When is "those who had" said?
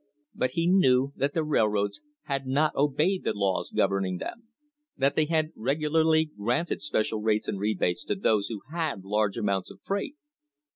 8.15-9.03